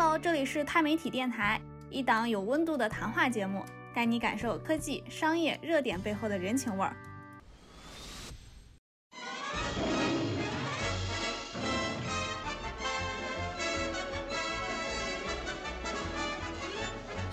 [0.00, 6.96] Hello，这里是钛媒体电台，一档有温度的谈话节目，带你感受科技、商业热点背后的人情味儿。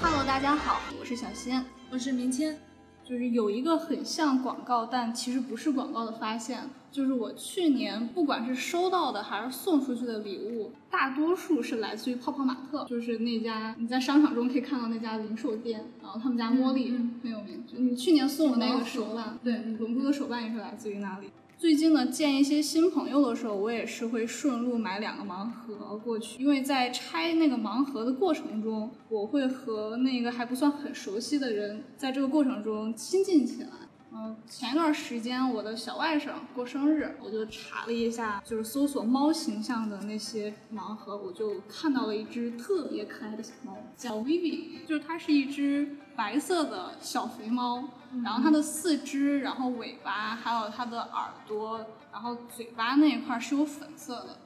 [0.02, 1.64] Hello，大家好，我是小仙。
[1.92, 2.58] 我是明谦，
[3.04, 16.92] 就是有一个很像广告，但其实不是广告的发现，就是我去年不管是收到的还是送出去的礼物，大多数是来自于泡泡玛特，就是那家你在商场中可以看到那家零售店，然后他们家茉莉
[17.22, 17.66] 很有名。
[17.76, 21.28] 你去年送的那个手办，对，龙珠的手办也是来自于那里。
[21.58, 33.70] 最近呢，见一些新朋友的时候，我也是会顺路买两个盲盒过去，因为在拆那个盲盒的过程中，我会和那个还不算很熟悉的人，在这个过程中亲近起来。
[34.18, 47.84] 嗯，前一段时间我的小外甥过生日，我就查了一下，就是搜索猫形象的那些盲盒，我就看到了一只特别可爱的小猫，叫 Vivi，就是它是一只白色的小肥猫，
[48.24, 54.38] 然后它的四肢，然后尾巴，还有它的耳朵，然后嘴巴那一块是有粉色的。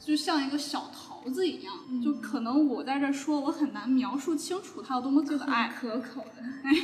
[0.00, 6.42] 就像一个小桃子一样，就可能我在这说，我很难描述清楚它有多么可爱、可口的。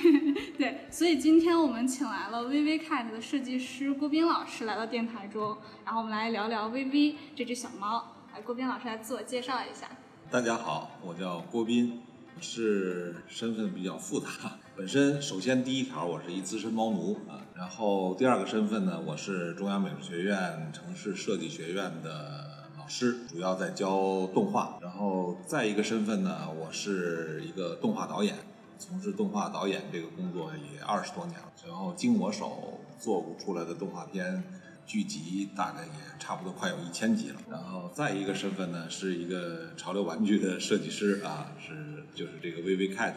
[0.59, 8.13] 对，所以今天我们请来了 VV Cat 的设计师郭斌老师来到电台中，然后我们来聊聊 VV 这只小猫。
[8.35, 9.89] 来，郭斌老师来自我介绍一下。
[10.31, 12.03] 大家好，我叫郭斌，
[12.39, 14.29] 是身份比较复杂。
[14.77, 22.46] 本身首先第一条，我是一资深猫奴啊，然后第二个身份呢，我是中央美术学院城市设计学院的老
[22.89, 24.79] 师，主要在教动画。
[24.81, 28.35] 然后再一个身份呢，我是一个动画导演，
[28.79, 31.53] 从事动画导演这个工作也二十多年了。
[31.67, 34.43] 然后经我手做过出来的动画片。
[34.87, 43.15] 剧集大概也差不多快有一千集了，然后再一个身份呢，是一个潮流玩具的设计师啊，是就是这个 VV Cat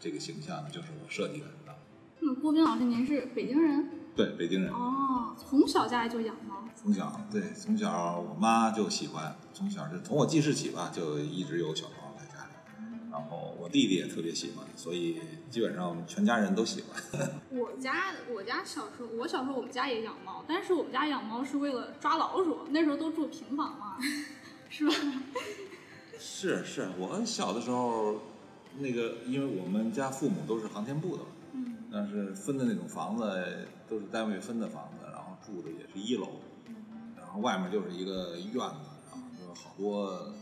[0.00, 1.78] 这个形象就是我设计的啊。
[2.18, 3.88] 那郭斌老师，您是北京人？
[4.16, 4.72] 对，北京人。
[4.72, 6.54] 哦，从小家里就养猫？
[6.74, 12.50] 从小，对，从小我妈就喜欢，从小就从我记事起吧，就一直有小猫在家里。
[13.10, 17.30] 然后我弟弟也特别喜欢，所以基本上全家人都喜欢。
[17.50, 22.66] 我家我家小时候，我小时候我们家也养猫，但是我们家养猫是为了抓老鼠。
[22.70, 23.96] 那时候都住平房嘛，
[24.68, 24.94] 是吧？
[26.18, 28.20] 是是，我小的时候，
[28.78, 31.22] 那个因为我们家父母都是航天部的
[31.94, 36.26] 但是分的那种房子都是单位分的房子，然后住的也是一楼，
[37.16, 40.34] 然后外面就是一个院子，然后就是好多。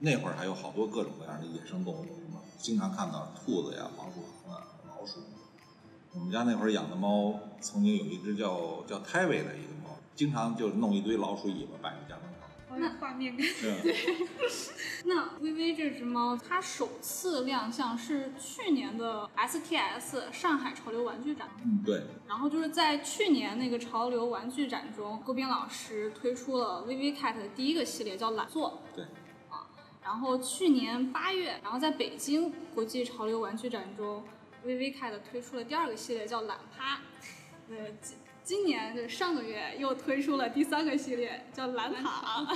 [0.00, 5.20] 那会儿还有好多各种各样的野生动物，什么经常看到兔子呀、黄鼠狼啊、老鼠。
[6.12, 12.31] 我们家那会儿养的猫，曾经有一只叫叫泰维的一个猫，经常就弄一堆老鼠尾巴摆在家门
[12.74, 12.80] 口。
[12.80, 13.46] 那画面感。
[13.60, 13.96] 对。
[15.04, 21.48] 那微微这只猫，它首次亮相是去年的 STS 上海潮流玩具展。
[21.64, 22.02] 嗯，对。
[22.28, 28.82] 然后就是在去年那个潮流玩具展中，郭斌老师推出了微微 Cat 的第一个系列，叫懒坐。
[28.94, 29.04] 对。
[29.50, 29.66] 啊
[30.04, 34.24] 然后去年八月，然后在北京国际潮流玩具展中
[34.64, 37.00] 微微 Cat 推出了第二个系列，叫懒趴。
[37.70, 37.76] 呃，
[38.44, 42.46] 今今年就上个月又推出了第三个系列，叫懒塔。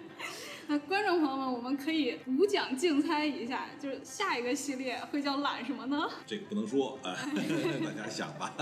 [0.68, 6.10] 那观众朋友们，我们可以无奖竞猜一下，就是下一个系列会叫懒什么呢？
[6.26, 8.54] 这个不能说， 大家想吧。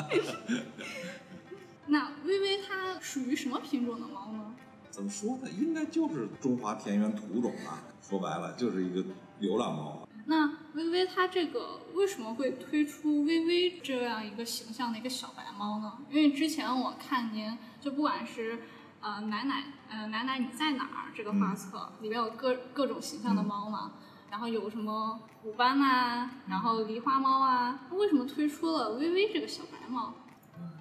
[1.86, 4.54] 那微微它属于什么品种的猫呢？
[4.90, 5.48] 怎么说呢？
[5.58, 7.82] 应该就是中华田园土种吧。
[8.08, 9.04] 说白了，就是一个
[9.40, 10.08] 流浪猫。
[10.26, 15.98] 那微微它这个为什么会推出微微这样一个形象的一个小白猫呢？
[16.10, 18.60] 因为之前我看您就不管是
[19.00, 23.92] 呃奶奶呃奶奶你在哪儿这个画册里面有各各种形象的猫嘛，
[24.30, 30.14] 然后有什么虎斑啊，然后狸花猫啊，为什么推出了微微这个小白猫？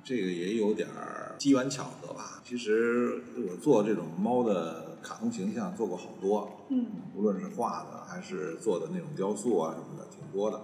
[0.03, 2.41] 这个也有点儿机缘巧合吧。
[2.43, 6.85] 其实我做这种猫的卡通形象做过好多，嗯，
[7.15, 10.61] 无论是画的还是做的那种雕塑啊什么的，挺多的。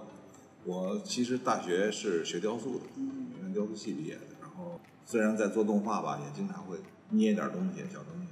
[0.64, 4.22] 我其实大学是学雕塑的，美院雕塑系毕业的。
[4.40, 6.76] 然后虽然在做动画吧，也经常会
[7.08, 8.28] 捏点东西，小东西，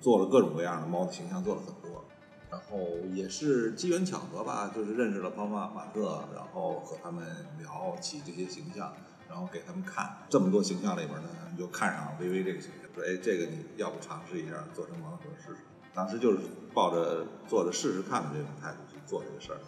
[0.00, 2.04] 做了各种各样的猫的形象，做了很多。
[2.50, 7.24] 然后也是机缘巧合吧，就是认识了泡泡玛特，然后和他们
[7.60, 8.92] 聊起这些形象。
[9.30, 15.58] 然后给他们看这么多形象里边呢，就看上了微微这个形象，说哎，这个你要不尝试一下做成盲盒试试？
[15.94, 16.38] 当时就是
[16.74, 19.60] 抱着做着试试看的这种态度去做这个事儿，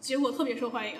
[0.00, 0.94] 结果特别受欢迎。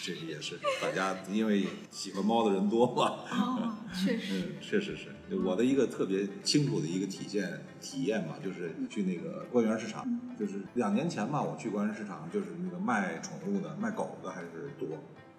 [0.00, 3.24] 这也是大家因为喜欢猫的人多嘛。
[3.32, 5.08] 哦，确实，嗯，确实是
[5.44, 10.06] 我的一个特别清楚的一个体现体验嘛，就是去那个官园市场，
[10.38, 14.88] 就是两年前吧，我去官园市场，就是那个卖宠物的、卖狗的还是多，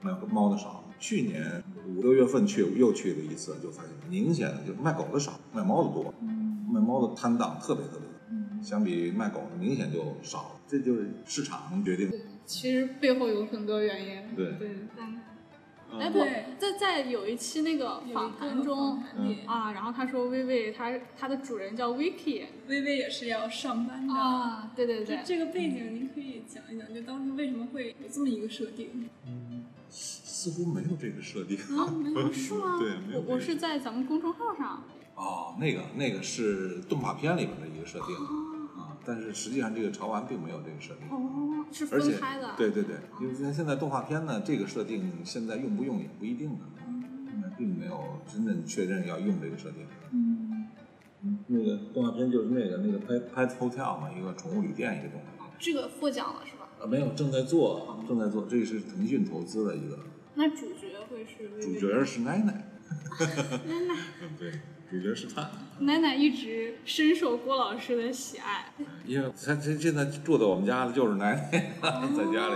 [0.01, 0.83] 卖猫的少。
[0.99, 6.13] 去年五六月份去又去了一次，就发现明显的就卖狗的少，卖猫的多，
[6.71, 12.09] 卖猫的摊档特别特别多，相比卖狗的明显就少了，这就是市场决定。
[12.11, 12.17] 的。
[12.45, 14.35] 其实背后有很多原因。
[14.35, 14.53] 对。
[14.59, 14.69] 对，
[15.99, 19.37] 哎不对，在在有一期那个访谈中嗯。
[19.45, 24.13] 啊，然后他说薇薇它它的主人叫 Vicky 微微也是要上班的。
[24.13, 29.09] 啊，对对对，这这个背景您可以讲一讲，就当时为什么会有这么一个设定？
[29.89, 31.57] 似乎没有这个设定。
[31.57, 32.77] 啊，没有是吗？
[32.81, 34.83] 对没有我我是在咱们公众号上
[35.15, 38.15] 哦，那个那个是动画片里边的一个设定
[38.77, 41.09] 啊，但是实际上这个潮玩并没有这个设定。
[41.09, 42.53] 哦，是分开的。
[42.55, 46.59] 对对对，因为现现在动画片呢，这个设定现在用不用也不一定呢，
[47.29, 49.85] 现在并没有真正确认要用这个设定。
[50.11, 50.67] 嗯，
[51.23, 55.57] 嗯，那个动画片就是那个那个 Pet Pet Hotel 嘛，一个宠物旅店一个动画片。
[55.59, 56.58] 这个获奖了是吧？
[56.81, 59.99] 啊，没有，正在做，正在做，这是腾讯投资的一个，
[60.35, 62.71] 那主角会是薇主角是奶奶。
[63.67, 63.95] 奶奶。
[64.39, 64.51] 对，
[64.89, 65.49] 主角是他。
[65.79, 68.73] 奶奶一直深受郭老师的喜爱。
[69.05, 72.55] 因为他他现在住在我们家的就是奶奶，在家里，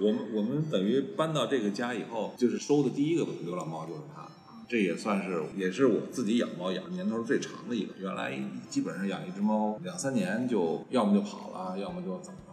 [0.00, 4.28] 我们我们等于搬到这个家以后，就是收的第一个流浪猫就是它，
[4.68, 7.94] 这也算是也是我自己养猫养年头最长的一个。
[7.98, 8.38] 原来
[8.68, 12.51] 基本上养一只猫两三年就要么就跑了，要么就怎么了。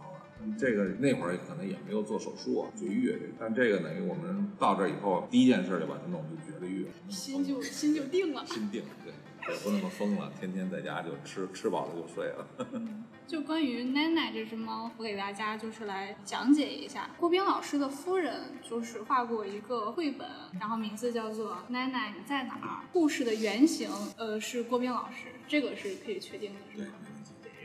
[0.58, 8.44] 这个那会儿可能也没有做手术啊，绝育，但这个等于我们到这儿以后，第一件事就把它弄去绝了育，心就心就定了。
[8.46, 9.12] 心定，对，
[9.54, 12.46] 也不那么疯了，天天在家就吃吃饱了就睡了。
[13.26, 17.08] 就关于奈奈这只猫，我给大家就是来讲解一下。
[17.16, 20.28] 郭斌老师的夫人就是画过一个绘本，
[20.58, 22.82] 然后名字叫做《奈奈你在哪儿》。
[22.92, 26.94] 故事的原型呃是郭斌老师，这个是可以确定的，是对吗？，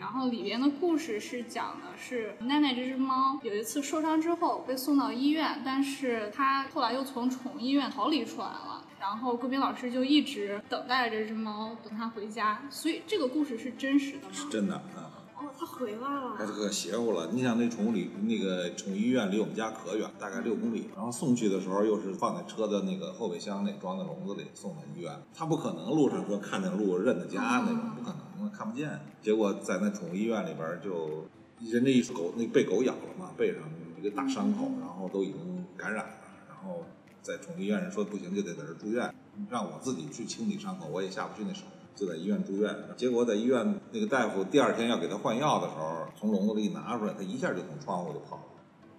[0.06, 8.84] 然后里边的故事是讲的是奈奈这只猫有一次受伤之后被送到医院，但是它后来又从宠物医院逃离出来了。
[9.00, 12.62] 然后郭斌老师就一直等待着这只猫，等它回家。
[12.70, 14.30] 所以这个故事是真实的吗？
[14.32, 15.15] 是真的啊。
[15.38, 16.36] 哦，它回来了。
[16.38, 17.30] 它这个邪乎了。
[17.34, 20.90] 你想那宠物里那个宠物医院离我们家可远，大概六公里。
[20.96, 25.12] 然后送去的时候又是放在车的那个后备箱里，装在笼子里送到医院。
[25.34, 29.00] 它不可能路上说看见路认得家那种，不可能，看不见。
[29.22, 31.26] 结果在那宠物医院里边就，
[31.60, 33.62] 人家一狗那被狗咬了嘛，背上
[34.00, 36.14] 一个大伤口，然后都已经感染了，
[36.48, 36.86] 然后
[37.22, 39.14] 在宠物医院人说不行，就得在这住院，
[39.50, 41.64] 让我自己去清理伤口，我也下不去那手。
[41.96, 48.44] 就在医院住院，结果在医院那个大夫第二天要给他换药的时候，从笼子里一拿出来，他一下就从窗户就跑了。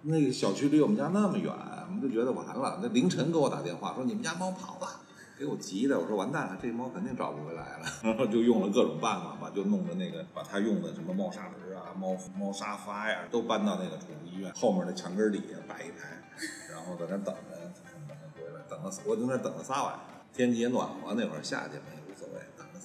[0.01, 1.53] 那个小区离我们家那么远，
[1.87, 2.79] 我们就觉得完了。
[2.81, 4.87] 那凌晨给我打电话说你们家猫跑了，
[5.37, 7.85] 给我急的，我说完蛋了，这猫肯定找不回来了。
[8.03, 16.23] 然后就用了各种办法吧，就弄的那个把它用的什么猫砂盆啊、猫猫沙发呀，都搬到那个宠物医院后面的墙根底下摆一排，
[16.71, 17.57] 然后在那等着，
[18.07, 20.01] 等着回来，等了我在那等了仨晚上。
[20.33, 21.87] 天气也暖和，那会儿夏天嘛，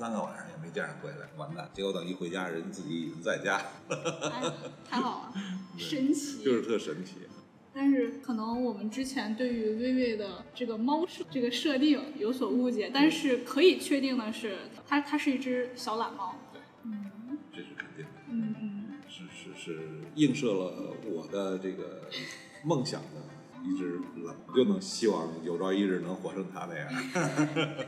[0.03, 1.71] 三个晚上也没见着回来，完蛋！
[1.73, 4.53] 结果等一回家，人自己已经在家，哎，
[4.85, 5.35] 太好了，
[5.79, 6.43] 神奇。
[6.43, 7.19] 就是特神奇。
[7.73, 14.59] 但是可能我们之前对于薇薇的这个猫设这个设定有所误解，但是可以确定的是，
[14.89, 16.35] 它它是一只小懒猫。
[17.53, 18.89] 这是肯定的，嗯嗯。
[19.09, 19.81] 是是是
[20.17, 22.09] 映射了我的这个
[22.65, 23.23] 梦想的
[23.63, 26.89] 一只狼，就能希望有朝一日能活成它那样。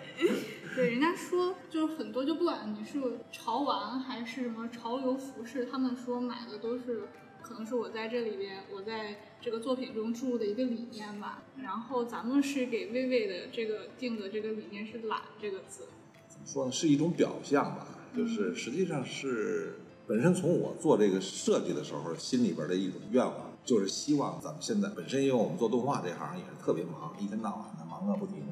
[0.75, 3.01] 对，人家说就是很多，就不管你是
[3.31, 7.05] 潮玩还是什么潮流服饰，他们说买的都是
[7.43, 11.45] 可能是我在这里边，我在这个作品中注入的一个理念吧。
[11.63, 15.85] 然后咱们是给薇薇的这个定的这个理念是“懒”这个字。
[16.27, 16.73] 怎么说呢？
[16.73, 19.77] 是一种表象吧，就是实际上是
[20.09, 28.43] 本身从我做这个设计的时候，心里边的一种愿望，就是希望咱们现在本身，因为我们做动画这行也是特别忙，一天到晚的忙个不停。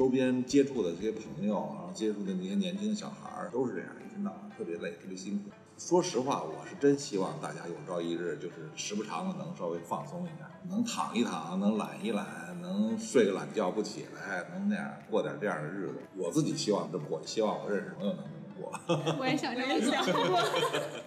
[0.00, 5.50] 周边接触的这些朋友，然后接触的那些年轻的小孩儿，都是这样，一天到晚特别累，特别辛苦。
[5.76, 12.26] 说实话，我是真希望大家有朝一日就是时不常的能稍微放松一下，能躺一躺，能懒一懒，
[12.62, 15.96] 能睡个懒觉不起来，能那样过点这样的日子。
[16.16, 19.16] 我自己希望这么过，希望我认识朋友能这么过。
[19.18, 20.02] 我 也想这么想。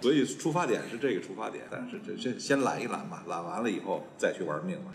[0.03, 4.93] 所以出发点是这个出发点，但是这这先懒一懒吧，懒完了以后再去玩命吧。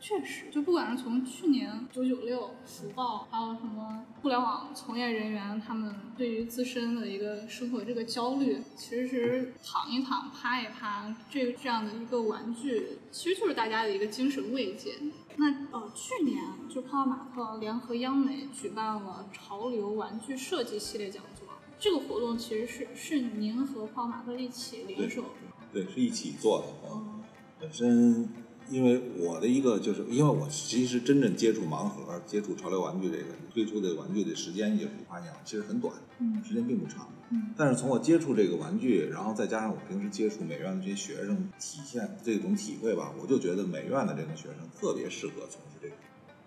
[0.00, 14.94] 确实，就不管是从去年九九六、福报，还有什么互联网从业人员，他们对于自身的一个生活这个焦虑，其实躺一躺、趴一趴，这这样的一个玩具，其实就是大家的一个精神慰藉。
[15.36, 21.46] 那呃，去年就泡泡玛特联合央美举办了潮流玩具设计系列讲座，
[21.78, 25.24] 这个活动其实是是您和泡泡玛特一起联手，
[25.72, 26.66] 对，是一起做的。
[26.90, 27.22] 嗯，
[27.60, 28.28] 本身
[28.70, 37.08] 因为我的一个就是因为我其实真正接触盲盒、接触潮流玩具这个推出的玩具的时间，也是发现其实很短，嗯时间并不长。
[37.32, 45.94] 嗯但是从我接触这个玩具，然后再加上我平时接触美院的这些学生，体现这种体会吧，我就觉得美院的这个学生特别适合从事这个，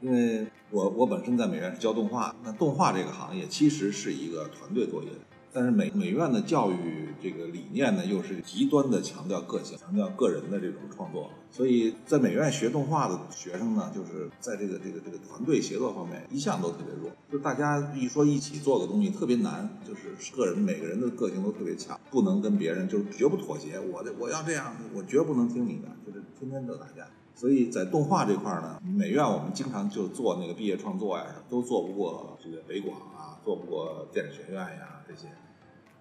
[0.01, 5.10] 因为我我本身在美院是教动画，那动画这个行业其实是一个团队作业，
[5.53, 27.07] 但是美美院的教育这个理念呢，又是极端的强调个性，强调个人的这种创作，所以在美院学动画的学生呢，就是在这个这个这个团队协作方面一向都特别弱，就大家一说一起做个东西特别难，就是个人每个人的个性都特别强，不能跟别人就是绝不妥协，我的我要这样，我绝不能听你的，就是天天都打架。
[27.35, 35.27] 所以在动画这块儿呢，美院我们经常就做那个毕业创作呀，都做不过这个北广啊，做不过电影学院呀这些。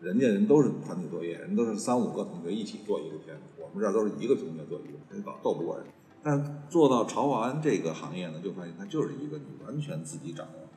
[0.01, 5.87] 人家人都是团体作业，人都是三五个同学一起做一个片子，我们这儿都是一个同学做一个，人老斗不过人。
[6.25, 10.69] 但是做到潮玩这个行业呢，就发现它就是一个你完全自己掌握，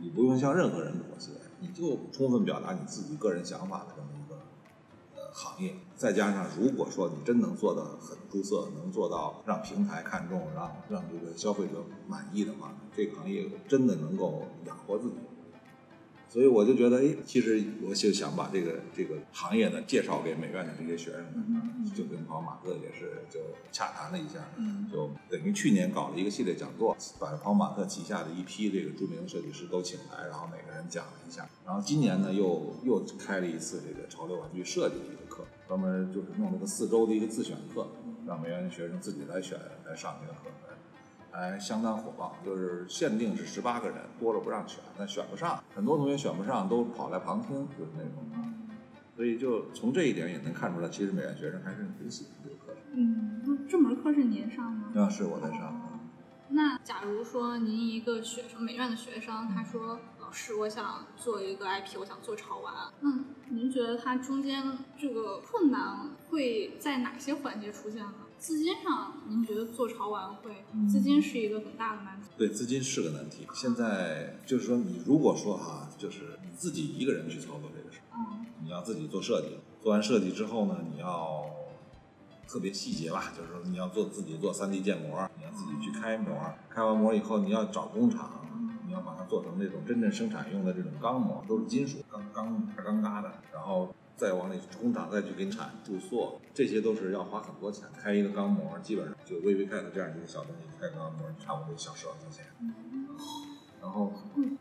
[0.00, 4.21] 你不用向任何人妥协，你就充分表达你自己个人想法的这么一
[5.32, 5.74] 行业。
[5.96, 15.16] 再加上如果说你真能做到很出色，能做到让平台看中，让让这个消费者满意的话，这个行业真的能够养活自己。
[16.32, 23.38] 所以我就觉得，哎，其实我就想把这个这个行业呢介绍给美院的这些学生们，就跟跑马特也是就
[23.70, 31.46] 洽谈了一下，嗯就等于去年搞了一个系列讲座，把跑马特旗下的一批这个著名的设计师都请来，然后每个人讲了一下。
[31.66, 37.86] 然后今年呢又又开了一次这个潮流玩具设计的一个课，专门就是弄了个四周的一个自选课，
[38.26, 40.48] 让美院的学生自己来选来上这个课。
[41.32, 48.12] 还相当火爆，就是限定是十八个人，多了不让选，但选不上，很多同学选不上都跑来旁听，就是那种。
[49.16, 52.82] 所以就从这一点也能看出来，其实美院学生还是挺喜欢这个课程。
[52.94, 54.92] 嗯，那这门课是您上吗？
[54.96, 55.88] 啊，是我在上。
[56.54, 68.14] 那假如说您一个学生，美院的学生，他说老师，我想做一个 IP，我想做潮玩，嗯，您觉得他中间这个困难会在哪些环节出现呢？
[68.42, 72.28] 资金上，您觉得做潮玩会资金是一个很大的难题？
[72.36, 73.46] 对，资金是个难题。
[73.54, 78.44] 现在就是说，你如果说哈、就是你自己一个人去操作这个事儿，嗯。
[78.64, 81.44] 你要自己做设计，做完设计之后呢，你要
[82.48, 88.44] 特别细节吧，就是说你要做自己做 3D 建模，你要自己去开模，开完模以后你要找工厂，
[88.88, 97.88] 你要把它做成这种真正生产用的这种钢模，都是金属钢钢大钢嘎的，然后再往里工厂再去给你产注塑，这些都是要花很多钱。
[98.00, 102.44] 开一个钢模，基本上就微微开的这样一个小东西，开个钢模差不多小十万块钱。
[103.80, 104.12] 然后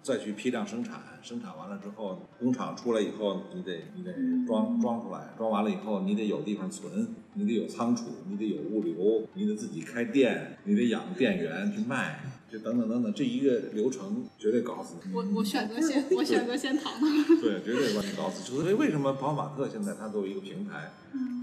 [0.01, 4.11] 再去批量生产，生产完了之后，工厂出来以后，你得你得
[4.47, 12.19] 装装出来，装完了以后，你得有地方存，你得有仓储，你得有物流，你得自己开店，你得养店员去卖，
[12.51, 15.13] 就等等等等，这一个流程绝对搞死你。
[15.13, 17.07] 我我选择先我选择先躺的。
[17.39, 18.43] 对，绝对把你搞死。
[18.43, 20.91] 所以为什么跑马特现在它作为一个平台，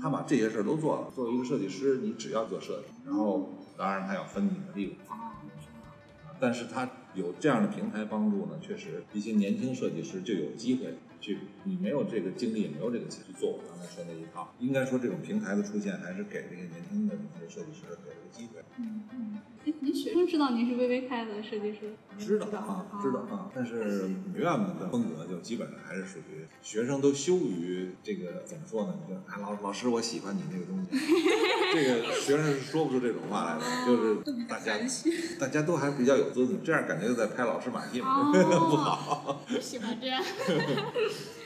[0.03, 1.11] 他把这些事儿都做了。
[1.17, 3.49] 作为一个设计师，你只要做设计，然后
[3.79, 4.97] 当然他要分你的利润。
[6.41, 14.55] 但是他有这样的平台帮助呢，确实一些年轻设计师就有机会去，你没有这个精力，也没有这个钱去做我刚才说那一套。
[14.61, 18.63] 应该说，这种平台的出现，还是给这些年轻的这些设计师给了个机会。
[18.79, 19.39] 嗯嗯。
[19.67, 21.95] 哎，您学生知道您是微微开的设计师？
[22.19, 24.45] 知道啊，知道啊，但是美院
[24.79, 28.95] 的风格就基本上还是属于学生都羞于这个怎么说呢？
[29.01, 30.91] 你说啊，老老师，我喜欢你那个东西，
[31.73, 34.17] 这个学生是说不出这种话来的，就是
[34.47, 34.77] 大家
[35.41, 39.43] 大家都还比较有尊严，这样感觉就在拍老师马屁嘛， 不好。
[39.49, 40.23] 不喜欢这样。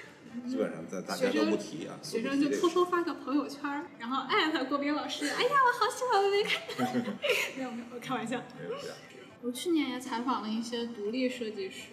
[0.46, 5.26] 基本上在大家都不提啊，学生就偷偷发个朋友圈，然后艾特郭斌老师。
[5.26, 6.60] 哎呀，我好喜欢微微开。
[7.56, 8.42] 没有没有，我开玩笑。
[8.58, 8.74] 没有。
[9.42, 11.88] 我去年也采访了一些独立设计师，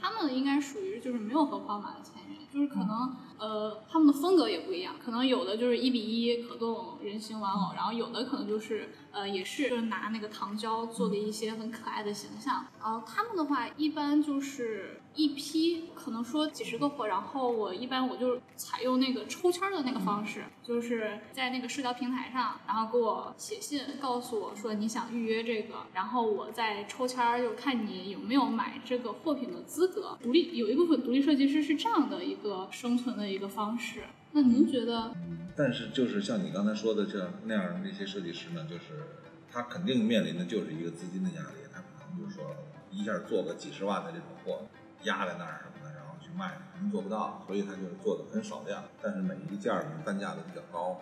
[0.00, 30.16] 他们应该属于就是没有和跑马的签约，就是可能呃他们的风格也不一样，可能有的就是一比一可动人形玩偶，然后有的可能就是呃也是就是拿那个糖胶做的一些很可爱的形象，然后他们的话一般就是一批可能说几十个货，然后我一般我就采用那个抽签儿的那个方式，就是在那个社交平台上，然后给我写信告诉我说你想预约这个，然后我再抽签儿，就看你有没有买这个货品的资格。
[30.22, 34.04] 独立有一部分独立设计师是这样的一个生存的一个方式。
[34.32, 35.14] 那您觉得？
[35.54, 39.06] 但是就是像你刚才说的这样那样的那些设计师呢，就是
[39.52, 42.56] 他肯定面临的就是一个资金的压力，他可能就是说
[42.90, 44.62] 一下做个几十万的这种货
[45.04, 51.00] 压在那儿什么的，然后去卖，可能做不到，所以他就是做的很少量，但是每一件儿呢单价都比较高，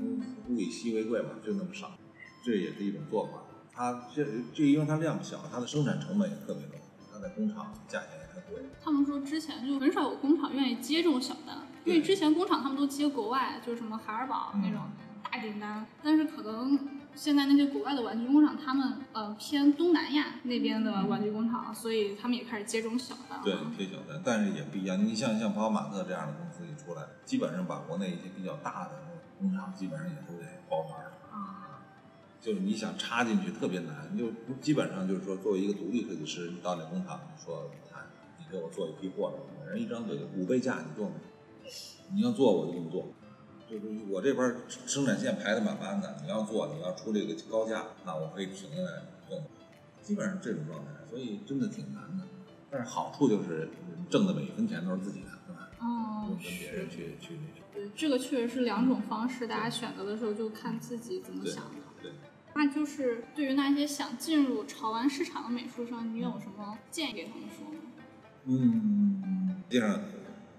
[0.00, 0.20] 物
[0.56, 1.92] 以稀为贵嘛，就那么少，
[2.44, 3.42] 这也是一种做法。
[3.72, 6.78] 它这这因为它量小，它的生产成本也特别高，
[7.12, 8.62] 它在工厂价钱也太贵。
[8.82, 14.82] 他们说之前就很少有工厂愿意接这种小单，因为之前工厂他们都接国外，就是什么海尔堡那种
[15.22, 23.40] 大订单，但是可能现在那些国外的玩具工厂，他们呃偏东南亚那边的玩具工厂，所以他们也开始接这种小单。
[23.42, 25.04] 对，贴小单，但是也不一样。
[25.04, 28.92] 你像像宝马马特这样的公司一出来，基本上把国内一些比较大的
[29.40, 31.10] 工厂基本上也都得包团儿。
[31.32, 31.82] 啊，
[32.40, 38.06] 就是你想插进去特别难，就基本上就是说，作为一个独立设计师，你到那工厂说，看
[38.38, 41.16] 你给我做一批货什么的，人一张嘴五倍价，你做吗？
[42.14, 43.17] 你要做我就给你做，就是
[44.08, 44.56] 我这边
[44.86, 49.42] 生产线排的满满的，你要做你要出这个高价，那我可以停下来做，
[50.02, 52.24] 基本上这种状态，所以真的挺难的。
[52.70, 53.68] 但是好处就是
[54.10, 55.70] 挣的每一分钱都是自己的，是吧？
[55.78, 57.66] 不哦用，跟别人是，去去那什么。
[57.74, 61.74] 对，这个确实是两种方式，大家选择的时候就看自己怎么想的。
[62.02, 62.12] 对。
[62.54, 67.80] 那就是对于那些想进入潮玩市场的美术生，你有什么建议给他们说吗？
[68.46, 70.00] 嗯，实际上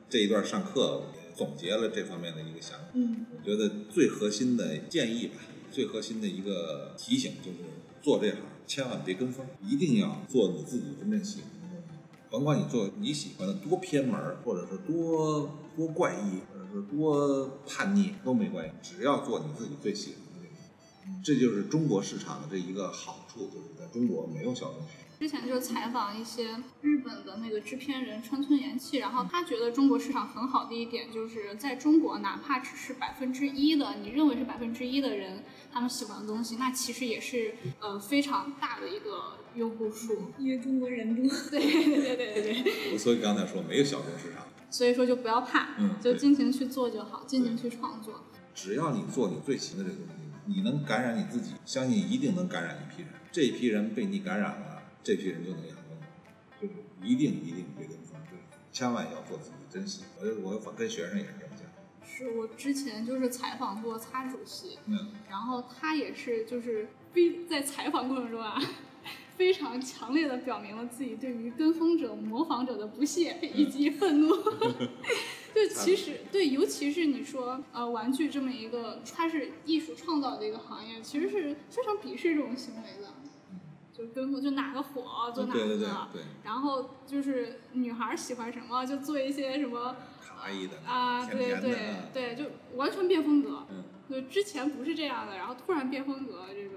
[0.08, 2.86] 这一段上课也总结了这方面的一个想法。
[2.94, 5.36] 嗯我觉得最核心的建议吧，
[5.72, 7.60] 最核心的一个提醒就是
[8.02, 11.98] 做这行千万别跟风，一定要做你自己真正喜欢的东西。
[12.30, 20.29] 甭管你做你喜欢的多偏门，或者是多多怪异，或者是多叛逆都没关系，只要做你自己最喜欢的
[21.24, 25.06] 这就是中国市场的这一个好处，就是在中国没有小众市场。
[25.20, 40.32] 之前就采访一些日本的那个制片人川村研气，然后他觉得中国市场很好的一点就是在中国，哪怕只是百分之一的你认为是百分之一的人他们喜欢的东西，那其实也是呃非常大的一个用户数。
[40.38, 41.30] 因为中国人多。
[41.52, 48.24] 对对对对对对，我 所以刚才说没有小众市场，所以说就不要怕，嗯就尽情去做就好，尽情去创作。
[48.56, 53.12] 只要你做你最行的这个东西，你能感染你自己，相信一定能感染一批人。
[53.32, 55.84] 这一批人被你感染了，这批人就能养活
[56.60, 60.28] 你，就是一定一定别跟风，就是千万要做自己真喜欢。
[60.42, 61.68] 我我跟学生也是这么讲，
[62.04, 68.60] 是我之前就是采访过擦主席，嗯，然后他也是就是非在采访过程中啊，
[69.38, 74.34] 非常强烈的表明了自己对于跟风者、模仿者的不屑以及愤怒。
[75.54, 83.14] 就其实对，尤其是你说呃玩具这么一个，它是艺术创造的一个行业，其实是非常鄙视这种行为的。
[83.92, 89.94] 就跟风，就哪个火做哪个，对对对对，然后就是女孩儿喜欢什么就做一些什么
[90.26, 92.46] 卡哇伊的啊，对对啊对，就
[92.78, 93.66] 完全变风格。
[93.70, 96.76] 嗯，对，之前不是这样的，然后突然变风格这种。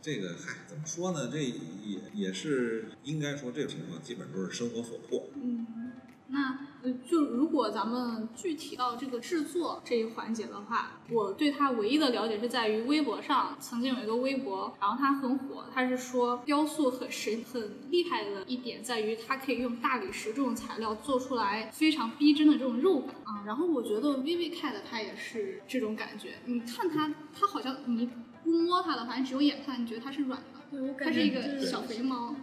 [0.00, 1.28] 这个嗨，怎么说呢？
[1.30, 5.28] 这也也是应该说这种情况基本都是生活所迫。
[5.34, 5.83] 嗯，
[6.28, 23.44] 那呃，就如果咱们具体到这个制作这一环节的话，我对它唯一的了解是在于微博上曾经有一个微博，然后它很火，它是说雕塑很神很厉害的一点在于它可以用大理石这种材料做出来非常逼真的这种肉感啊。
[23.44, 28.08] 然后我觉得 Vivi Cat 它也是这种感觉，你看它，它好像你
[28.42, 32.34] 不摸它的话，你只有眼看，你觉得它是软的，对，它是一个小肥猫。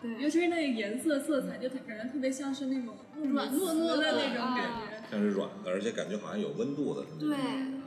[0.00, 2.96] 对，尤其是那个颜色、色彩，就感觉特别像是那种
[3.32, 5.10] 软糯糯的的那种感啊觉。
[5.10, 7.04] 像是软的，而且感觉好像有温度的。
[7.18, 7.36] 对，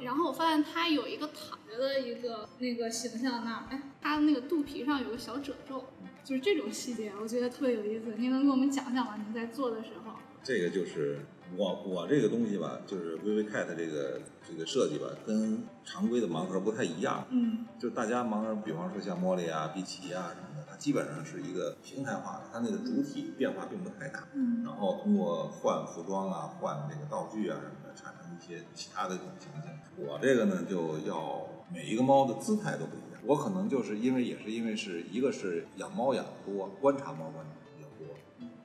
[0.05, 5.85] 然后我发现它有一个躺着的一个那个形象那儿，哎，它那个肚皮上有个小褶皱，
[6.23, 8.13] 就是这种细节，我觉得特别有意思。
[8.17, 9.15] 您能给我们讲讲吗？
[9.25, 10.13] 您在做的时候？
[10.43, 11.19] 这个就是
[11.55, 17.25] 我我这个东西吧，就是 VV Cat 这个这个设计吧，跟常规的盲盒不太一样。
[17.29, 24.27] 嗯就是大家盲盒，比方说像茉莉啊、碧琪啊什么的，它基本上是一个平台化的，它那个主体变化并不太大。
[24.33, 29.71] 嗯然后通过换服装啊、换这个道具啊什么的，产生一些其他的这种形象。
[29.95, 33.21] 我这个呢，就要每一个猫的姿态都不一样。
[33.25, 38.15] 我可能就是因为也是因为是一个是养猫养的多，观察猫观察比较多，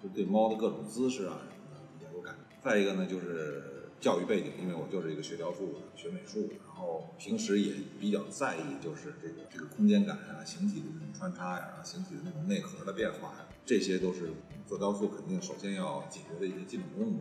[0.02, 1.57] 就对猫的各种姿势啊什么。
[2.68, 3.62] 再一个呢，就是
[3.98, 14.32] 教育背景，因为我就是一个学雕塑的，学美术，然后平时也比较在意就是这个这个空间感啊、形体的这种穿插呀、形体的那种内核的变化呀，这些都是
[14.66, 17.18] 做雕塑肯定首先要解决的一些基本功，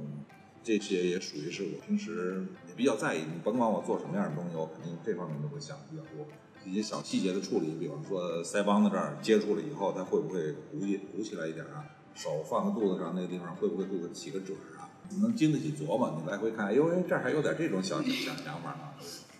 [0.62, 3.20] 这些也属于是我平时也比较在意。
[3.20, 6.28] 你甭管我做什么样的东西，我肯定这方面都会想的比较多。
[6.66, 11.88] 一些小细节的处理，比方说腮帮子这儿接触了以后，它会不会鼓起鼓起来一点啊？
[12.14, 14.77] 手放在肚子上那个地方会不会肚子起个褶啊？
[15.10, 18.96] 你能经得起琢磨，你来回看，哎呦哎，这儿还有点这种小小想法啊，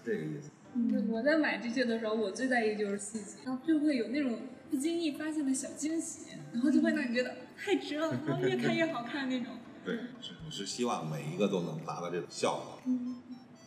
[0.06, 0.50] 这个意思。
[0.74, 9.54] 嗯，我在买这些的时候，我最在意就是细节，然后就会有那种不经意发现的小惊喜，然后就会让你觉得太值了，然后越看越好看那种。
[9.84, 12.82] 对，是你是希望每一个都能达到这种效果。
[12.86, 13.16] 嗯，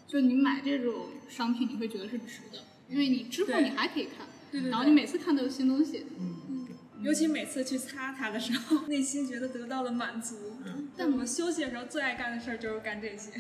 [0.07, 2.59] 就你买这种商品，你会觉得是值的，
[2.89, 6.07] 因为你之后你还可以看，对对对然后你每次看都有新东西。
[6.19, 6.60] 嗯，
[7.03, 10.37] 尤其每次去擦它的时候， 内心觉得得到了满足。
[10.65, 13.31] 嗯但我休息的时候最爱干的事儿就是干这些。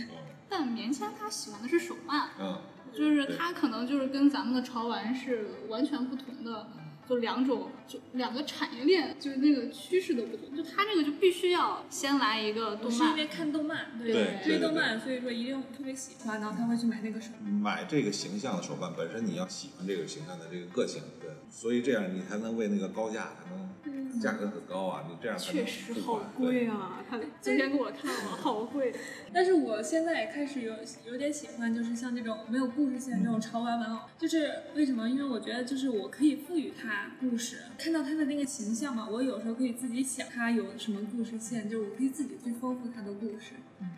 [0.49, 2.61] 但棉签它喜欢的是手办，嗯，
[2.92, 6.68] 就是它可能就是跟咱们的潮玩是完全不同的，
[7.11, 10.57] 就两种就两个产业链，就是那个趋势都不同。
[10.57, 17.53] 就他这个就必须要先来一个动漫，是因为看动漫，对对追动漫，所以说一定特别喜欢，然后他会去买那个手办。
[17.53, 27.05] 买这个形象的手办本身你要喜欢这个形象的这个个性，对，所以这样你才能为那个高价才能价格很高啊，你这样确实好贵啊！
[27.09, 28.94] 他今天给我看了，好贵。
[29.33, 30.75] 但是我现在也开始有
[31.07, 35.09] 有点喜欢，就是像这种没有故事线这种潮玩玩偶，就是为什么？
[35.09, 43.53] 因为我觉得就是我可以赋予它故事，看到它的那个形象嘛，我有时候可以自己想它有什么故事线，就是我可以自己去丰富它的故事，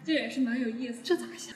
[0.05, 1.01] 这也是蛮有意思。
[1.03, 1.55] 这咋想？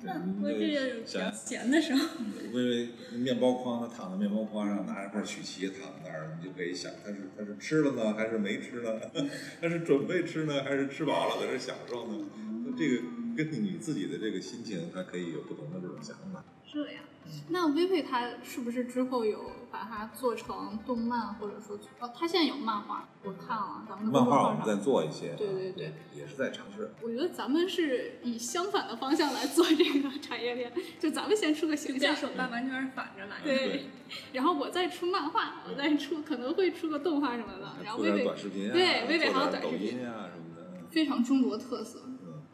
[0.00, 2.08] 对我这也有想闲的时候，
[2.54, 9.00] 微微面包筐，他躺在面包筐上，拿着块曲奇躺在那儿，你就可以想，他是他是吃了呢，还是没吃呢？
[9.60, 12.24] 他是准备吃呢，还是吃饱了在这享受呢？
[12.64, 13.02] 那这个
[13.36, 16.44] 根据你自己的这个心情，它可以有不同的这种想法。
[16.84, 17.02] 这样，
[17.48, 24.42] 那薇薇她是不是之后有把它做成动漫，或者说哦，她现在有漫画，我看了咱们的漫公众号上。
[24.44, 26.90] 画我们在做一些，对对对，也是在尝试。
[27.02, 33.44] 我觉得咱们是以相反的方向来做这个产业链， 就咱们先出个形象，手办完全是反着来的。
[33.44, 33.86] 对，
[34.32, 40.86] 然后我再出漫画，我再出可能会出个动画什么的，然后出点微微短视频啊，对薇薇还有短视频音啊什么的。
[40.90, 42.00] 非常中国特色。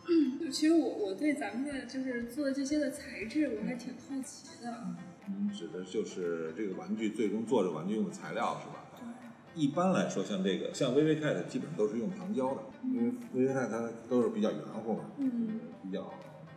[0.08, 4.70] 嗯，其实我我对咱们的就是做这些的材质，我还挺好奇的。
[5.26, 8.84] 嗯指的就是这个玩具最终做这玩具用的材料是吧？
[9.54, 12.62] 一般来说，像这个像微微 cat 基本上都是用糖胶的，
[12.92, 16.12] 因为微微 cat 它都是比较圆乎嘛，嗯，比较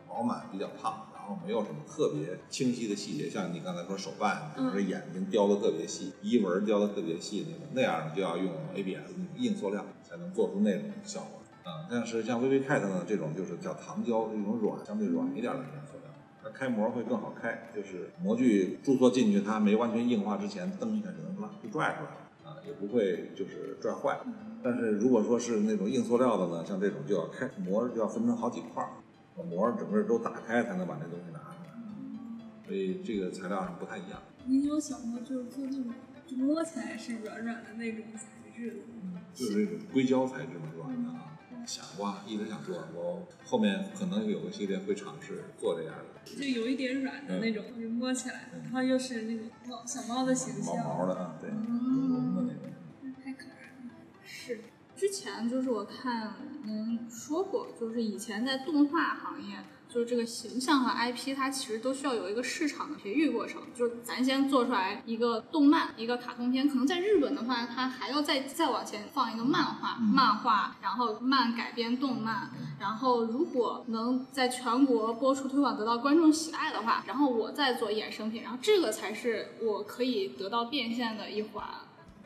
[0.10, 11.37] 饱满，比较胖，然后没有什么特别清晰的细节，像你刚才说手办，比如说眼睛雕的特别细，衣纹雕的特别细那种，那样就要用 ABS 硬塑料才能做出那种效果。
[11.68, 16.08] 啊、但是像微微 cat 呢，这种就是叫糖胶，这种软相对软一点的这种塑料。
[16.42, 24.18] 它开模会更好开，就是模具注塑进去，它没完全硬化之前，蹬一下就能拉就拽出来了啊，也不会就是拽坏。
[24.64, 29.04] 但是如果说是那种硬塑料的呢，像这种就要开模就要分成好几块儿，
[29.36, 34.22] 把模整个都打开才能把那东西拿出来，所以这个材料上不太一样。
[34.46, 35.94] 你有想过就是做那种
[36.26, 38.78] 就摸起来是软软的那种材质的
[39.12, 39.22] 吗？
[39.34, 41.37] 就是那种硅胶材质嘛，软的啊。
[41.68, 46.32] 想过啊，一直想做，我后面可能有个系列会尝试做这样的。
[46.36, 53.14] 就有一点软的那种，就摸起来，然后又是那种猫小猫的形毛象，毛的啊，对，绒绒的那种。
[53.24, 53.92] 太可爱了。
[54.24, 54.62] 是，
[54.96, 59.58] 之前就是我看您说过，就是以前在动画行业，
[59.98, 63.60] 就是这个形象和 IP，它其实都需要有一个市场的培育过程。
[63.74, 81.66] 就是咱先做出来一个动漫、一个卡通片，可能在日本的话，它还要再再往前放一个漫画，漫画，然后漫改编动漫，然后如果能在全国播出推广得到观众喜爱的话，然后我再做衍生品，然后这个才是我可以得到变现的一环。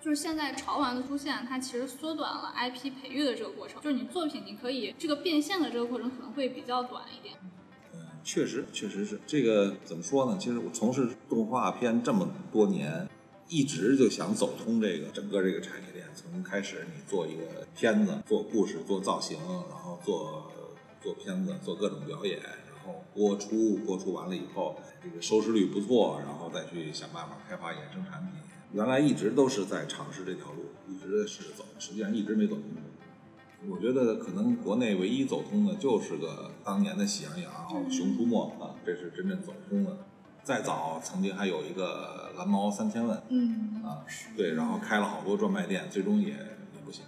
[0.02, 3.80] 就是现在潮玩的出现，它其实缩短了 IP 培育的这个过程。
[3.82, 7.36] 就是你作品，你可以这个变现的这个过程可能会比较短一点。
[8.24, 10.38] 确实，确实是这个怎么说呢？
[10.40, 13.08] 其实我从事动画片这么多年，
[13.50, 16.06] 一直就想走通这个整个这个产业链。
[16.14, 19.38] 从开始你做一个片子，做故事，做造型，
[19.70, 20.52] 然后做
[21.02, 28.32] 做片子，做各种表演，然后播出，播出完了以后，这个收视率不错，然后再去想办法开发衍生产品。
[28.74, 32.64] 原来一直都是在尝试这条路，一直是走，实际上一直没走通。
[33.70, 37.52] 我觉得可能国内唯一走通的就是个当年的《喜羊羊》
[37.96, 39.98] 《熊出没》啊，这是真正走通的。
[40.44, 44.02] 再早曾经还有一个蓝猫三千问嗯啊，
[44.36, 47.04] 对，然后开了好多专卖店，最终也也不行。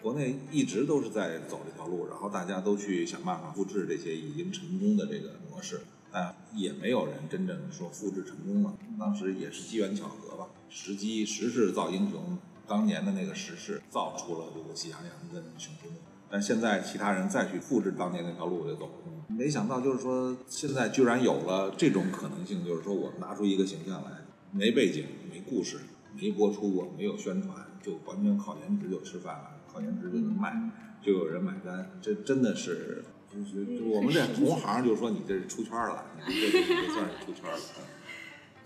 [0.00, 8.72] 国内一直都是在走这条路，然后大家都去想办法复制这些已经成功的这个模式，但也没有人真正说复制成功了。
[8.98, 15.96] 当时也是机缘巧合吧，时机时势造英雄，当年的那个时势，造出了这个喜羊羊跟熊出没。
[16.30, 19.24] 但现在其他人再去复制当年那条路就走不通了。
[19.28, 24.10] 没想到就是说，现在居然有了这种可能性，就是说我拿出一个形象来，
[24.52, 25.78] 没背景、没故事、
[26.14, 30.54] 没播出过、没有宣传，就完全靠颜值就吃饭了，靠颜值就能卖，
[31.02, 31.90] 就有人买单。
[32.02, 33.02] 这真的是，
[33.32, 37.58] 就是我们这同行就说你这是出圈了，你这这这算是出圈了。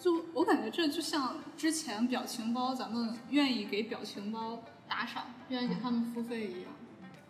[0.02, 6.72] 就我感觉这就像之前表情包，咱们愿意给表情包打赏，愿意给他们付费一样。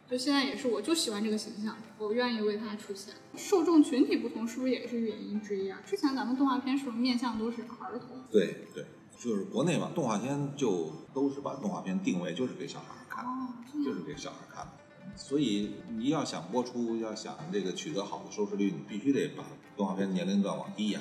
[0.08, 3.12] 就现在也是，我就喜欢这个形象，我愿意为他出现。
[3.37, 5.80] 受众群体不同，是不是也是原因之一啊？
[5.85, 8.22] 之前咱们动画片是不是面向都是儿童？
[8.30, 8.87] 对对，
[9.18, 13.48] 就是国内嘛，动画片就都是把动画片定位就是给小孩看，哦，
[13.85, 14.66] 就是给小孩看。
[15.14, 19.44] 所以你要想播出，要想这个取得好的收视率，你必须得把
[19.76, 21.00] 动画片年龄段往低压。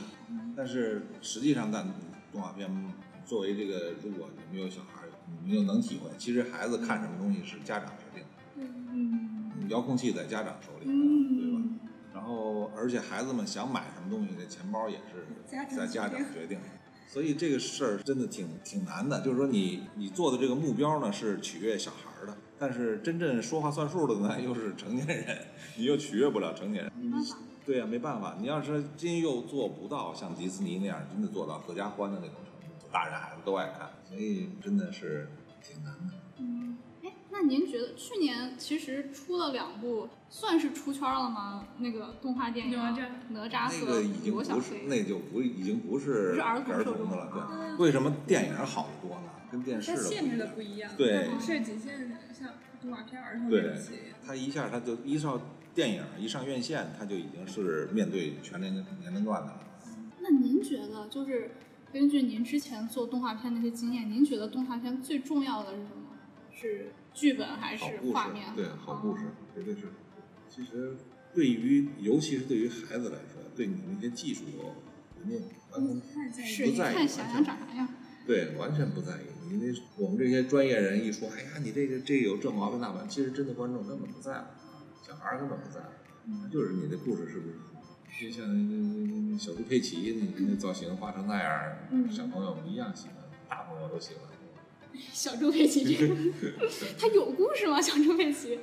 [0.56, 1.88] 但是实际上，但
[2.32, 2.70] 动画片
[3.26, 5.04] 作为这个，如果你没有小孩，
[5.44, 8.30] 你们又能体会，其实孩子看什么东西是家长决定的。
[8.94, 11.62] 嗯遥控器在家长手里，嗯对吧？
[12.14, 15.26] 然后，而且孩子们想买什么东西，这钱包也是
[15.76, 16.68] 在家长决定的。
[17.08, 25.38] 所以这个事儿真的挺挺难的，就是说你你做的这个目标呢是取悦小孩儿的，但是真正说话算数的呢又是成年人，
[25.78, 26.92] 你又取悦不了成年人。
[26.98, 27.38] 没办法。
[27.66, 35.30] 对呀、没办法，你要是真又做不到像迪士尼那样真的做到合家欢的那种程度，大人孩子都爱看，所以真的是
[35.62, 36.14] 挺难的。
[36.40, 41.68] 嗯，哎，那您觉得去年其实出了两部，算是出圈了吗？
[41.78, 47.24] 那个动画电影哪吒哪吒和那个已经不是，那就不已经不是不儿童的了。
[47.26, 49.30] 啊对，为什么电影好得多呢？
[49.52, 50.92] 跟电视的它限制的不一样。
[50.98, 52.50] 对它不是仅限于像
[52.82, 53.76] 动画片儿童对。
[54.26, 55.40] 它一下它就一上
[55.74, 59.68] 电影一上院线，它就已经是面对全年龄年龄段的了。
[60.20, 61.52] 那您觉得，就是
[61.92, 66.02] 根据您之前做动画片那些经验，您觉得动画片最重要的是什么？
[66.54, 69.24] 是剧本还是画面？，对，好故事，
[69.56, 69.88] 绝对是。
[70.48, 70.96] 其实
[71.34, 74.44] 对于，尤其是对于孩子来说，对你那些技术
[75.20, 77.88] 人家完全太在意是一不在意看想想长啥样。
[78.28, 79.26] 对，完全不在意。
[79.50, 84.46] 你那我们这些专业人一说，哎呀，你这个这个有这毛病那毛病，其实真的观众根本不在乎，
[85.12, 87.56] 小孩根本不在乎，就是你的故事是不是？
[88.30, 91.76] 就像那那那小猪佩奇，那那造型画成那样，
[92.10, 93.16] 小朋友一样喜欢，
[93.50, 94.24] 大朋友都喜欢。
[95.12, 96.16] 小猪佩奇这个，
[96.98, 97.82] 它有故事吗？
[97.82, 98.58] 小猪佩奇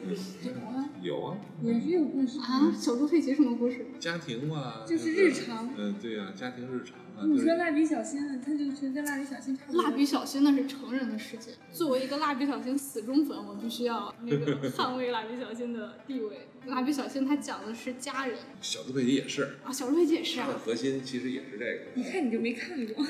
[0.45, 2.73] 有啊，有啊，也是有故事啊？
[2.79, 3.87] 小猪佩奇什么故事？
[3.99, 7.27] 家庭嘛，就是日常嗯，对呀、家庭日常啊。
[7.27, 9.83] 你说蜡笔小新，它就是跟蜡笔小新差不多。
[9.83, 11.53] 蜡笔小新那是成人的世界。
[11.73, 16.49] 作为一个蜡笔小新死忠粉，我必须要那个捍卫蜡笔小新的地位。
[16.68, 20.59] 蜡笔小新它讲的是家人小猪佩奇也是，啊，小猪佩奇也是啊它的。
[20.59, 22.00] 核心其实也是这个。
[22.00, 23.04] 一看你就没看过。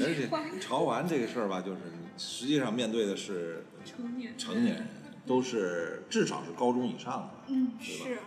[0.00, 4.86] 而且潮玩这个事儿吧，就是你实际上面对的是成年成年人，
[5.26, 8.18] 都是至少是高中以上的，嗯，对吧是。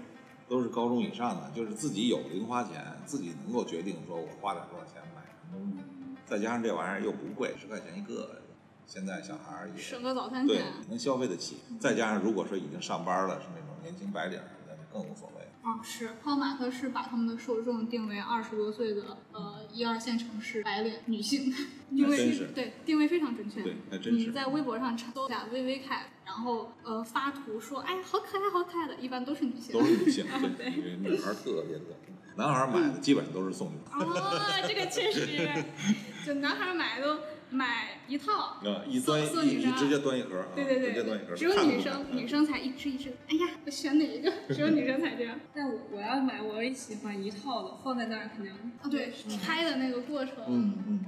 [0.47, 5.83] 都是高中以上的，就是自己有零花钱，自己能够决定说我花点多少钱买什么东西，
[6.23, 8.43] 再加上这玩意儿又不贵，十块钱一个，
[8.85, 15.43] 现在小孩儿也省个早餐对钱能消费得起，再加上如果说已经上班了，是那种年轻白领儿，那就更无所谓。
[15.61, 21.53] 啊，是泡马特是把他们的受众定为二十多岁的呃一二线城市白领女性，
[21.95, 23.61] 定位对定位非常准确。
[23.61, 29.73] 对还真是你在微博上查搜一下薇薇凯，然后呃发图说哎好可爱好可爱的，一般都是女性。
[29.73, 30.25] 都是女性，
[30.57, 31.95] 对，因为女孩特别多，
[32.37, 34.05] 男孩买的基本上都是送女孩儿。
[34.05, 35.49] 哦，这个确实，
[36.25, 37.17] 就男孩买都
[37.55, 44.31] 买一套，啊，一送端送女生一一直接端一盒对，对对啊直接端一盒只有女生女生才一支一支，哎呀，我选哪一个？
[44.49, 45.39] 只有女生才这样。
[45.55, 48.53] 但我我要买，我也喜欢一套的，放在那儿肯定。
[48.53, 51.05] 啊，对，拆的那个过程，嗯嗯。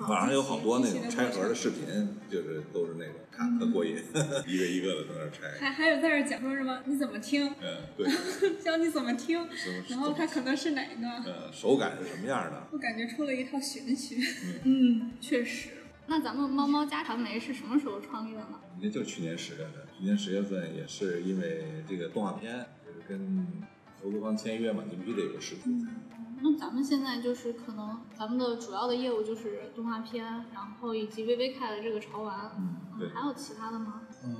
[0.00, 1.86] 网上有好多那种拆盒的视频，
[2.30, 3.96] 就是都是那种看特过瘾，
[4.46, 5.58] 一个一个的在那拆。
[5.58, 8.06] 还还有在这讲说什么你怎么听，嗯，对，
[8.62, 9.46] 教你怎么听，
[9.88, 12.68] 然后它可能是哪个，呃手感是什么样的？
[12.72, 14.16] 我感觉出了一套玄学。
[14.64, 15.70] 嗯，确实。
[16.06, 18.60] 那咱们猫猫家传媒是什么时候创立的呢？
[18.82, 23.46] 那就去年十月份，去年十月份也是因为这个动画片，就是跟
[24.02, 25.70] 投资方签约嘛，你必须得有个实体。
[26.46, 33.08] 那咱们现在就是可能咱们的主要的业务就是动画片，然后以及微微开的这个潮玩，嗯，对。
[33.08, 34.02] 还有其他的吗？
[34.22, 34.36] 嗯，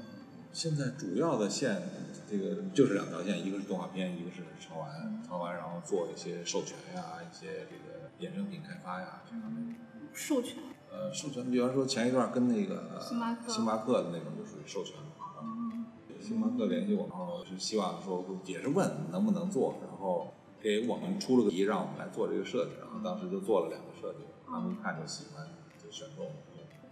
[0.52, 1.80] 现在主要的线，
[2.28, 9.74] 这个就是两条线，一个是动画片，一个是潮玩，潮玩然后做一些授权呀，一些这个衍生品开发呀这方面。
[10.12, 10.58] 授权。
[10.92, 15.24] 呃，授权，比方说前一段跟那个星巴克星巴克的那种就属于授权嘛。
[15.38, 15.40] 啊
[16.20, 20.28] 星巴克联系我，然后是希望说也是问能不能做，然后
[20.64, 25.46] 给我们出了个题，让我们来做这个设计，然后当时就做了两个设计，他们一看就喜欢，
[25.76, 26.32] 就选中了。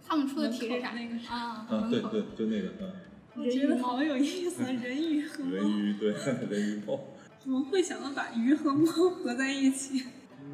[0.05, 0.91] 他们出的题是啥？
[0.91, 2.91] 那个是啊，嗯，对对，就那个，嗯，
[3.35, 6.11] 我觉得好有意思啊，人鱼和 人猫，鱼对
[6.51, 6.99] 人鱼猫，
[7.39, 10.03] 怎么会想到把鱼和猫合在一起？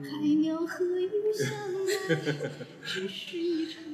[0.01, 2.49] 海鸟和鱼相爱，
[2.86, 3.88] 只是一场梦。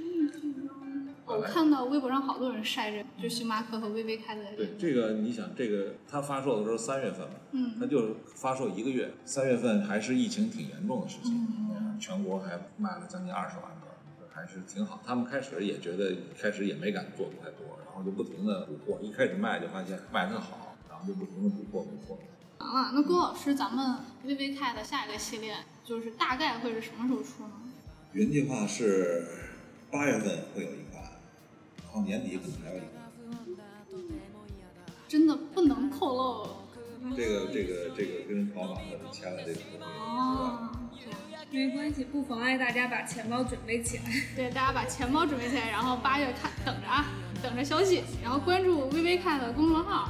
[1.26, 4.44] 我看到微博上好多人晒着，就星巴克和微微开的。
[4.56, 7.36] 对这个，你想这个它发售的时候三月份嘛，
[7.80, 15.02] 它嗯，就发售一个月，三月份还是疫情挺严重的时期，嗯嗯全国还卖了将近二十万个，还是挺好。
[15.06, 22.20] 他们开始也觉得，开始也没敢做太多，然后就不停的补货，一开始卖就发现卖得好，然后就不停的补货补货。
[22.60, 27.52] 完了，那郭老师，咱们微微开的下一个系列就是大概会是什么时候出呢？
[28.14, 29.26] 原计划是
[29.92, 30.85] 八月份会有一
[32.02, 32.92] 年底可能还有一款。
[35.08, 36.48] 真的不能透露
[37.16, 40.70] 这个这个这个跟宝马的签了这个合同，哦。
[41.52, 44.04] 没关系，不妨碍大家把钱包准备起来。
[44.36, 47.06] 对，大家把钱包准备起来，然后八月看等着啊，
[47.42, 50.10] 等着消息，然后关注微微看的公众号，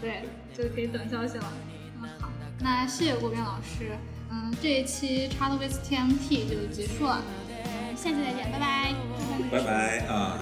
[0.00, 0.22] 对。
[0.54, 1.52] 对，就可以等消息了。
[2.00, 2.28] 嗯，好，
[2.60, 3.96] 那谢谢郭斌老师，
[4.30, 8.94] 嗯，这一期 c h a t with TMT 就结束了，嗯，下期再见，拜拜。
[9.50, 10.38] 拜拜啊。